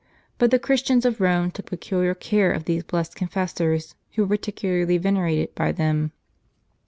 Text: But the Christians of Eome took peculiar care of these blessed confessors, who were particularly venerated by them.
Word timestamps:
But 0.39 0.49
the 0.49 0.57
Christians 0.57 1.05
of 1.05 1.19
Eome 1.19 1.53
took 1.53 1.67
peculiar 1.67 2.15
care 2.15 2.51
of 2.51 2.65
these 2.65 2.81
blessed 2.81 3.15
confessors, 3.15 3.93
who 4.13 4.23
were 4.23 4.29
particularly 4.35 4.97
venerated 4.97 5.53
by 5.53 5.71
them. 5.71 6.11